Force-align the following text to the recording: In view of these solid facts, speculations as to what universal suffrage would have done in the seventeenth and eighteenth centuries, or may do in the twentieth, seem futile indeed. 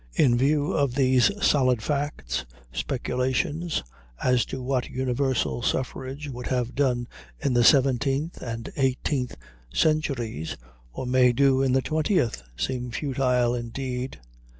In 0.13 0.35
view 0.35 0.73
of 0.73 0.95
these 0.95 1.29
solid 1.45 1.83
facts, 1.83 2.43
speculations 2.71 3.83
as 4.23 4.45
to 4.45 4.59
what 4.59 4.89
universal 4.89 5.61
suffrage 5.61 6.27
would 6.27 6.47
have 6.47 6.73
done 6.73 7.07
in 7.39 7.53
the 7.53 7.63
seventeenth 7.63 8.41
and 8.41 8.71
eighteenth 8.77 9.35
centuries, 9.71 10.57
or 10.91 11.05
may 11.05 11.31
do 11.33 11.61
in 11.61 11.73
the 11.73 11.83
twentieth, 11.83 12.41
seem 12.57 12.89
futile 12.89 13.53
indeed. 13.53 14.19